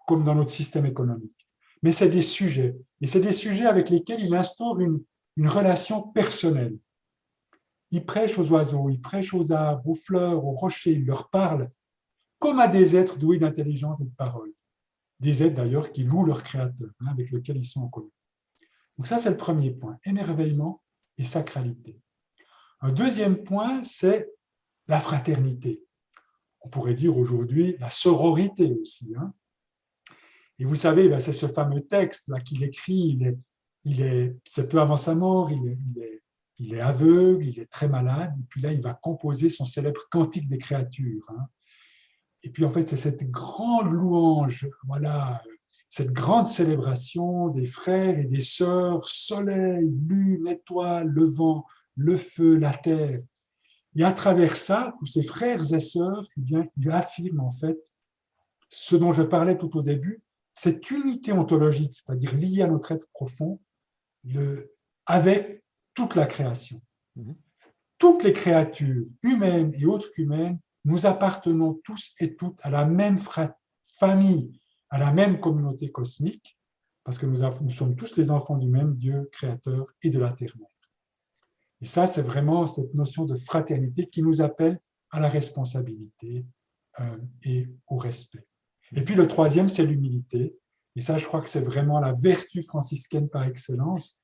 [0.06, 1.48] comme dans notre système économique,
[1.82, 2.76] mais c'est des sujets.
[3.00, 5.02] Et c'est des sujets avec lesquels il instaure une,
[5.38, 6.78] relation personnelle.
[7.90, 11.70] Il prêche aux oiseaux, il prêche aux arbres, aux fleurs, aux rochers, il leur parle
[12.38, 14.52] comme à des êtres doués d'intelligence et de parole.
[15.20, 18.08] Des êtres d'ailleurs qui louent leur créateur, hein, avec lequel ils sont en commun.
[18.96, 20.82] Donc ça, c'est le premier point, émerveillement
[21.18, 22.00] et sacralité.
[22.92, 24.30] Deuxième point, c'est
[24.88, 25.82] la fraternité.
[26.60, 29.14] On pourrait dire aujourd'hui la sororité aussi.
[29.18, 29.32] Hein.
[30.58, 33.36] Et vous savez, ben, c'est ce fameux texte qu'il écrit,
[33.84, 36.22] il est, c'est peu avant sa mort, il est,
[36.58, 40.00] il, est, aveugle, il est très malade, et puis là, il va composer son célèbre
[40.10, 41.26] Cantique des créatures.
[41.28, 41.46] Hein.
[42.42, 45.42] Et puis en fait, c'est cette grande louange, voilà,
[45.88, 52.56] cette grande célébration des frères et des sœurs, soleil, lune, étoile, le vent, le feu,
[52.56, 53.20] la terre.
[53.96, 57.78] Et à travers ça, tous ces frères et sœurs, eh bien, ils affirment en fait
[58.68, 60.22] ce dont je parlais tout au début,
[60.54, 63.60] cette unité ontologique, c'est-à-dire liée à notre être profond,
[64.24, 64.74] le,
[65.06, 65.62] avec
[65.94, 66.82] toute la création.
[67.16, 67.36] Mhm.
[67.98, 73.18] Toutes les créatures, humaines et autres qu'humaines, nous appartenons tous et toutes à la même
[73.98, 76.58] famille, à la même communauté cosmique,
[77.02, 80.32] parce que nous, nous sommes tous les enfants du même Dieu créateur et de la
[80.32, 80.68] terre-mère.
[81.80, 84.78] Et ça, c'est vraiment cette notion de fraternité qui nous appelle
[85.10, 86.46] à la responsabilité
[87.00, 88.46] euh, et au respect.
[88.94, 90.56] Et puis le troisième, c'est l'humilité.
[90.94, 94.20] Et ça, je crois que c'est vraiment la vertu franciscaine par excellence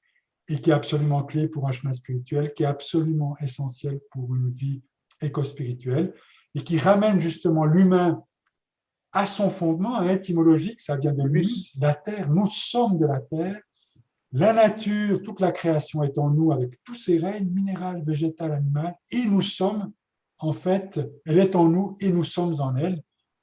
[0.49, 4.51] et qui est absolument clé pour un chemin spirituel, qui est absolument essentiel pour une
[4.51, 4.83] vie
[5.21, 6.15] éco-spirituelle
[6.55, 8.23] et qui ramène justement l'humain
[9.13, 13.61] à son fondement étymologique, ça vient de lui, la terre, nous sommes de la terre,
[14.33, 18.97] la nature, toute la création est en nous avec tous ses règnes, minéral, végétal, animal,
[19.11, 19.93] et nous sommes,
[20.39, 23.03] en fait, elle est en nous et nous sommes en elle.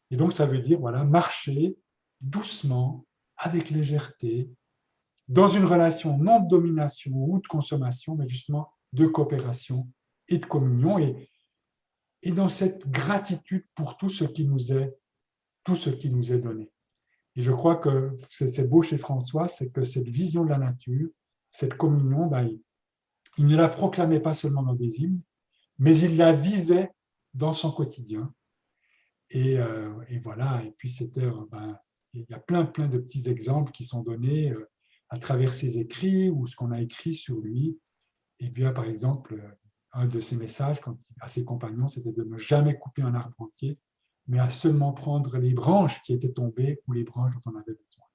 [0.10, 1.78] Et donc, ça veut dire, voilà, marcher
[2.19, 3.06] doucement,
[3.38, 4.49] avec légèreté,
[5.28, 9.88] dans une relation non de domination ou de consommation, mais justement de coopération
[10.28, 11.30] et de communion, et,
[12.23, 14.93] et dans cette gratitude pour tout ce qui nous est,
[15.63, 16.71] tout ce qui nous est donné.
[17.36, 21.10] Et je crois que c'est beau chez François, c'est que cette vision de la nature,
[21.52, 22.50] cette communion, ben,
[23.38, 25.22] il, ne la proclamait pas seulement dans des hymnes,
[25.78, 26.92] mais il la vivait
[27.34, 28.34] dans son quotidien.
[29.30, 31.78] Et, euh, voilà, et puis c'était, ben,
[32.13, 34.70] il y a plein, plein de petits exemples qui sont donnés euh,
[35.10, 37.80] à travers ses écrits ou ce qu'on a écrit sur lui.
[38.39, 39.58] Et bien, par exemple,
[39.92, 40.80] un de ses messages
[41.20, 43.80] à ses compagnons, c'était de ne jamais couper un arbre entier,
[44.30, 47.74] mais à seulement prendre les branches qui étaient tombées ou les branches dont on avait
[47.74, 48.06] besoin.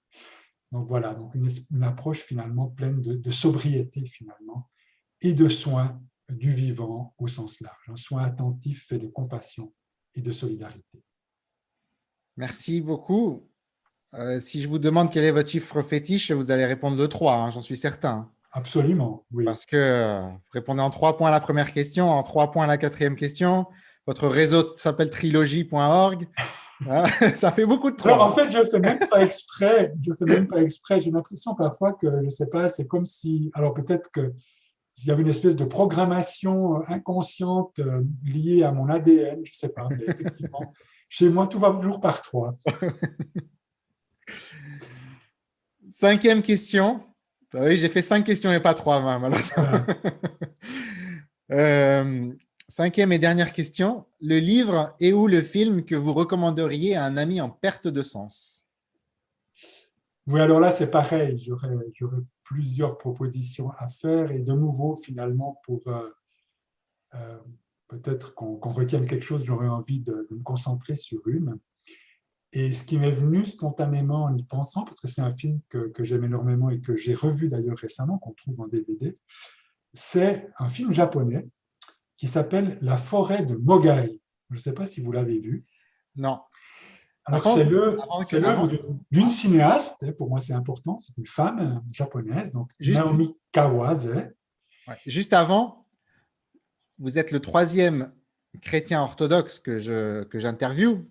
[0.70, 4.70] Donc voilà, donc une, approche finalement pleine de, sobriété finalement
[5.20, 9.74] et de soins du vivant au sens large, un soin attentif fait de compassion
[10.14, 11.04] et de solidarité.
[12.36, 13.48] Merci beaucoup.
[14.14, 17.34] Euh, si je vous demande quel est votre chiffre fétiche, vous allez répondre le 3,
[17.34, 18.30] hein, j'en suis certain.
[18.52, 19.44] Absolument, oui.
[19.44, 22.64] Parce que euh, vous répondez en 3 points à la première question, en 3 points
[22.64, 23.66] à la quatrième question,
[24.06, 26.28] votre réseau s'appelle trilogie.org.
[26.90, 29.94] Ah, ça fait beaucoup de Alors, en fait, je ne fais même pas exprès.
[30.04, 31.00] Je fais même pas exprès.
[31.00, 33.50] J'ai l'impression parfois que, je ne sais pas, c'est comme si.
[33.54, 34.32] Alors, peut-être que
[34.92, 39.50] s'il y avait une espèce de programmation euh, inconsciente euh, liée à mon ADN, je
[39.50, 39.88] ne sais pas.
[39.90, 40.72] Mais effectivement,
[41.08, 42.56] chez moi, tout va toujours par trois.
[45.90, 47.02] Cinquième question.
[47.54, 49.64] Ah oui, j'ai fait cinq questions et pas trois, malheureusement.
[51.52, 52.32] euh,
[52.68, 54.06] Cinquième et dernière question.
[54.20, 58.02] Le livre et ou le film que vous recommanderiez à un ami en perte de
[58.02, 58.66] sens?
[60.26, 61.38] Oui, alors là, c'est pareil.
[61.38, 61.68] J'aurais
[62.42, 66.08] plusieurs propositions à faire et de nouveau, finalement, pour euh,
[67.14, 67.38] euh,
[67.88, 71.58] peut-être qu'on retienne quelque chose, j'aurais envie de, me concentrer sur une.
[72.52, 75.88] Et ce qui m'est venu spontanément en y pensant, parce que c'est un film que,
[75.88, 79.18] que j'aime énormément et que j'ai revu d'ailleurs récemment, qu'on trouve en DVD,
[79.92, 81.46] c'est un film japonais
[82.16, 84.20] qui s'appelle La forêt de Mogari.
[84.50, 85.64] Je ne sais pas si vous l'avez vu.
[86.16, 86.40] Non.
[87.26, 88.70] Alors, c'est l'œuvre
[89.10, 94.10] d'une cinéaste, hein, pour moi c'est important, c'est une femme japonaise, donc Naomi Kawase.
[95.06, 95.86] Juste avant,
[96.98, 98.12] vous êtes le troisième
[98.60, 99.78] chrétien orthodoxe que
[100.34, 101.06] j'interviewe.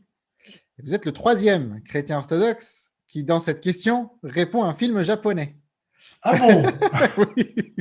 [0.78, 5.02] Que vous êtes le troisième chrétien orthodoxe qui, dans cette question, répond à un film
[5.02, 5.58] japonais.
[6.22, 6.63] Ah bon
[7.38, 7.76] oui.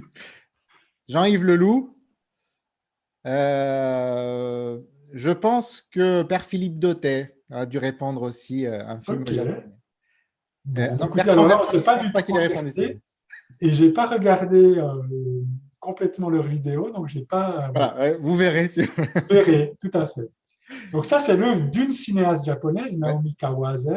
[1.09, 1.99] Jean-Yves Leloup,
[3.27, 4.81] euh,
[5.13, 9.23] je pense que Père Philippe Dautet a dû répondre aussi euh, un film.
[9.23, 9.39] Okay.
[9.39, 11.17] Euh, donc,
[11.85, 13.01] pas du pas qu'il répondu.
[13.61, 14.81] Et j'ai pas regardé
[15.79, 17.71] complètement leur vidéo, donc j'ai pas.
[17.75, 18.69] Voilà, vous verrez.
[18.69, 18.85] vous
[19.31, 20.31] verrez, tout à fait.
[20.93, 23.93] Donc ça, c'est l'œuvre d'une cinéaste japonaise, Naomi Kawase,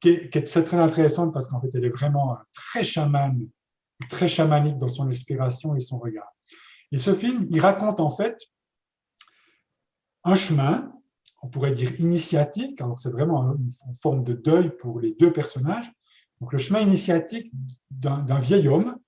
[0.00, 3.46] qui est, qui est très, très intéressante parce qu'en fait, elle est vraiment très chamane,
[4.08, 6.32] très chamanique dans son inspiration et son regard.
[6.90, 8.38] Et ce film, il raconte en fait
[10.24, 10.92] un chemin,
[11.42, 15.90] on pourrait dire initiatique, alors c'est vraiment une forme de deuil pour les deux personnages,
[16.40, 17.52] donc le chemin initiatique
[17.90, 18.98] d'un vieil homme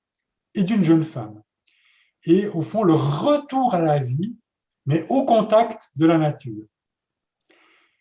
[0.55, 1.43] et d'une jeune femme.
[2.25, 4.37] Et au fond, le retour à la vie,
[4.87, 6.67] mais au contact de la nature.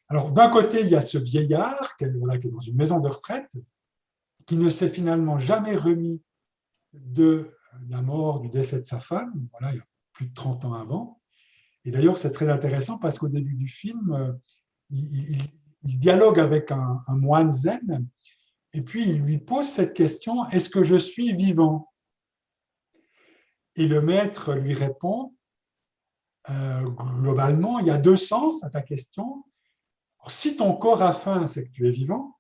[0.08, 3.52] Alors d'un côté, il y a ce vieillard qui est, dans une maison de retraite,
[4.48, 6.24] qui ne s'est finalement jamais remis
[6.94, 7.56] de
[7.88, 10.74] la mort, du décès de sa femme, voilà, il y a plus de 30 ans
[10.74, 11.19] avant,
[11.86, 14.34] et d'ailleurs, c'est très intéressant parce qu'au début du film, euh,
[14.90, 15.42] il,
[15.84, 18.06] dialogue avec un, moine zen,
[18.74, 21.90] et puis il lui pose cette question, est-ce que je suis vivant?
[23.76, 25.34] Et le maître lui répond,
[26.50, 29.46] euh, globalement, il y a deux sens à ta question.
[30.28, 32.38] Si ton corps a faim, c'est que tu es vivant,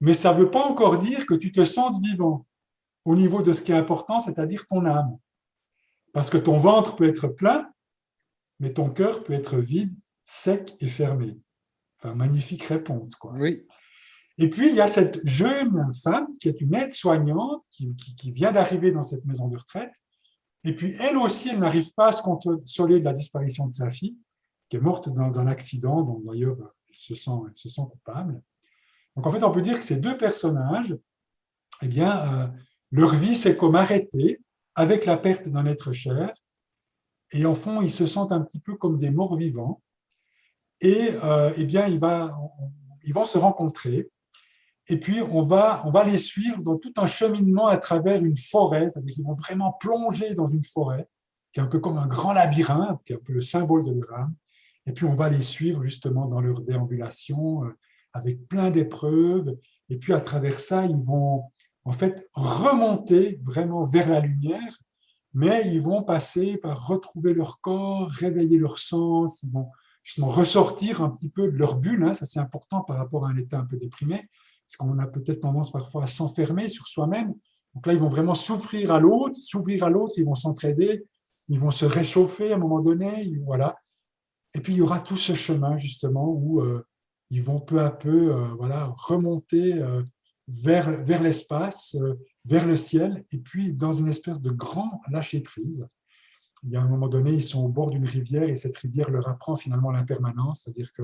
[0.00, 2.46] mais ça ne veut pas encore dire que tu te sens vivant
[3.04, 5.18] au niveau de ce qui est important, c'est-à-dire ton âme.
[6.14, 7.73] Parce que ton ventre peut être plein,
[8.60, 9.94] mais ton cœur peut être vide,
[10.24, 11.38] sec et fermé.
[11.98, 13.14] Enfin, magnifique réponse.
[13.14, 13.32] Quoi.
[13.34, 13.66] Oui.
[14.38, 18.90] Et puis, il y a cette jeune femme qui est une aide-soignante qui, vient d'arriver
[18.90, 19.92] dans cette maison de retraite.
[20.64, 23.90] Et puis, elle aussi, elle n'arrive pas à se consoler de la disparition de sa
[23.90, 24.16] fille,
[24.68, 26.56] qui est morte dans un accident, dont d'ailleurs
[26.88, 28.42] elle se sent, elle se sent coupable.
[29.14, 30.96] Donc, en fait, on peut dire que ces deux personnages,
[31.82, 32.46] eh bien, euh,
[32.90, 34.40] leur vie, c'est comme arrêter
[34.74, 36.32] avec la perte d'un être cher.
[37.32, 39.82] Et en fond, ils se sentent un petit peu comme des morts vivants.
[40.80, 41.98] Et euh, eh bien, ils,
[43.12, 44.10] vont se rencontrer.
[44.88, 48.90] Et puis, on va, les suivre dans tout un cheminement à travers une forêt.
[48.90, 51.08] C'est-à-dire qu'ils vont vraiment plonger dans une forêt,
[51.52, 53.92] qui est un peu comme un grand labyrinthe, qui est un peu le symbole de
[53.92, 54.34] leur âme.
[54.86, 57.78] Et puis, on va les suivre justement dans leur déambulation, euh,
[58.12, 59.56] avec plein d'épreuves.
[59.88, 61.44] Et puis, à travers ça, ils vont
[61.84, 64.78] en fait remonter vraiment vers la lumière,
[65.34, 69.68] mais ils vont passer par retrouver leur corps, réveiller leur sens, ils vont
[70.02, 72.04] justement ressortir un petit peu de leur bulle.
[72.04, 72.14] Hein.
[72.14, 74.28] ça, c'est important par rapport à un état un peu déprimé,
[74.66, 77.34] parce qu'on a peut-être tendance parfois à s'enfermer sur soi-même.
[77.74, 79.38] Donc là, ils vont vraiment s'ouvrir à l'autre,
[79.82, 81.04] à l'autre, ils vont s'entraider,
[81.48, 83.76] ils vont se réchauffer à un moment donné, voilà.
[84.54, 86.86] Et puis, il y aura tout ce chemin, justement, où euh,
[87.30, 90.02] ils vont peu à peu euh, voilà, remonter euh,
[90.46, 91.96] vers, vers l'espace,
[92.44, 95.86] vers le ciel, et puis dans une espèce de grand lâcher-prise.
[96.62, 99.10] Il y a un moment donné, ils sont au bord d'une rivière et cette rivière
[99.10, 101.02] leur apprend finalement l'impermanence, c'est-à-dire que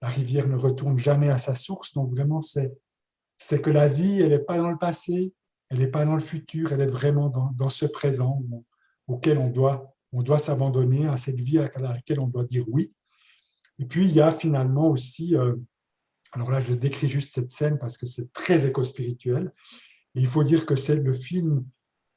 [0.00, 1.92] la rivière ne retourne jamais à sa source.
[1.92, 5.32] Donc vraiment, c'est que la vie, elle n'est pas dans le passé,
[5.68, 8.42] elle n'est pas dans le futur, elle est vraiment dans, dans ce présent
[9.06, 12.92] auquel on doit, on doit s'abandonner, à cette vie à laquelle on doit dire oui.
[13.78, 15.54] Et puis, il y a finalement aussi, euh,
[16.32, 19.52] alors là, je décris juste cette scène parce que c'est très éco-spirituel.
[20.14, 21.64] Et il faut dire que c'est le film,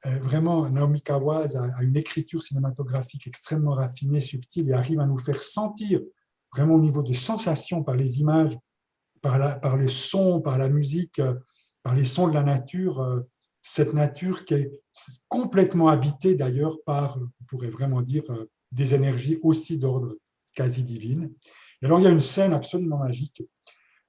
[0.05, 5.17] euh, vraiment, Naomi Kawase a, une écriture cinématographique extrêmement raffinée, subtile, et arrive à nous
[5.17, 6.01] faire sentir,
[6.53, 8.57] vraiment au niveau de sensations, par les images,
[9.21, 11.35] par, par les sons, par la musique, euh,
[11.83, 13.23] par les sons de la nature,
[13.63, 14.71] cette nature qui est
[15.27, 18.23] complètement habitée d'ailleurs par, on pourrait vraiment dire,
[18.71, 20.15] des énergies aussi d'ordre
[20.55, 21.31] quasi divine.
[21.81, 23.43] Et alors, il y a une scène absolument magique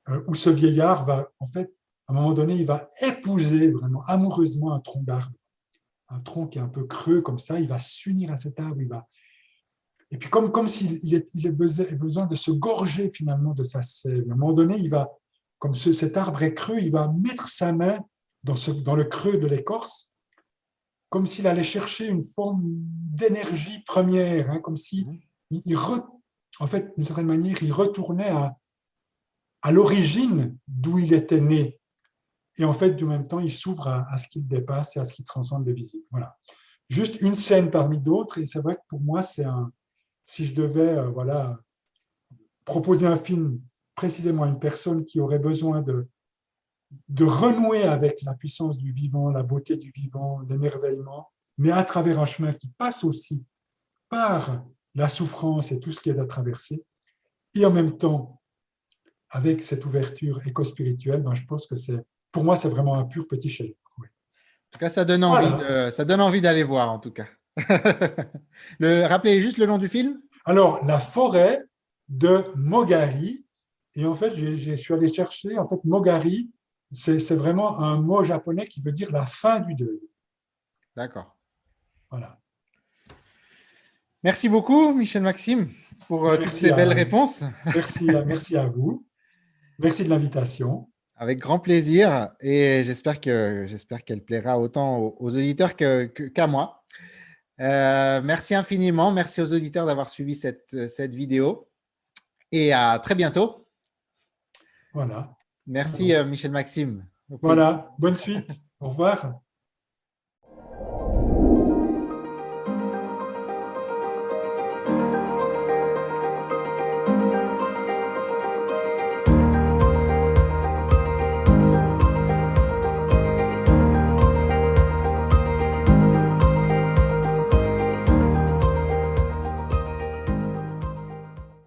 [0.09, 1.72] euh, où ce vieillard va, en fait,
[2.09, 5.36] à un moment donné, il va épouser vraiment amoureusement un tronc d'arbre,
[6.09, 8.80] un tronc qui est un peu creux comme ça, il va s'unir à cet arbre,
[8.80, 9.09] il va...
[10.11, 14.28] Et puis comme, comme s'il il, a besoin de se gorger finalement de sa sève.
[14.28, 15.11] À un moment donné, il va,
[15.59, 17.98] comme ce, cet arbre est creux, il va mettre sa main
[18.42, 20.12] dans, ce, dans le creux de l'écorce,
[21.09, 25.18] comme s'il allait chercher une forme d'énergie première, hein, comme si mmh.
[25.50, 25.78] il, il,
[26.59, 28.57] en fait, d'une certaine manière, il retournait à,
[29.62, 31.78] à l'origine d'où il était né.
[32.59, 35.12] Et en fait, du même temps, il s'ouvre à, ce qu'il dépasse et à ce
[35.12, 36.05] qui transcende le visible.
[36.11, 36.36] Voilà.
[36.88, 38.38] Juste une scène parmi d'autres.
[38.38, 39.72] Et c'est vrai que pour moi, c'est un.
[40.24, 41.59] Si je devais euh, voilà,
[42.64, 43.61] proposer un film
[43.94, 46.07] précisément à une personne qui aurait besoin de,
[47.09, 52.20] de renouer avec la puissance du vivant, la beauté du vivant, l'émerveillement, mais à travers
[52.20, 53.44] un chemin qui passe aussi
[54.09, 56.84] par la souffrance et tout ce qui est à traverser,
[57.55, 58.40] et en même temps,
[59.30, 63.28] avec cette ouverture éco-spirituelle, ben, je pense que c'est, pour moi, c'est vraiment un pur
[63.28, 63.70] petit chef.
[63.99, 64.09] Oui.
[64.09, 67.26] En tout cas, ça donne envie, ça donne envie d'aller voir, en tout cas.
[68.78, 70.20] le, rappelez juste le nom du film?
[70.45, 71.62] Alors, La forêt
[72.09, 73.45] de Mogari.
[73.95, 76.51] Et en fait, je suis allé chercher, en fait, Mogari,
[76.91, 80.01] c'est vraiment un mot japonais qui veut dire la fin du deuil.
[80.97, 81.37] D'accord.
[82.11, 82.39] Voilà.
[84.22, 85.70] Merci beaucoup, Michel Maxime,
[86.07, 87.45] pour euh, toutes ces belles réponses.
[87.66, 89.07] Merci, merci à vous.
[89.78, 90.91] Merci de l'invitation.
[91.23, 96.85] Avec grand plaisir et j'espère que j'espère qu'elle plaira autant aux, auditeurs qu'à moi.
[97.61, 99.12] Euh, merci infiniment.
[99.12, 101.68] Merci aux auditeurs d'avoir suivi cette, cette vidéo
[102.51, 103.68] et à très bientôt.
[104.95, 105.37] Voilà.
[105.68, 107.07] Merci, euh, Michel Maxime.
[107.41, 107.95] Voilà.
[108.01, 108.51] Bonne suite.
[108.81, 109.41] Au revoir.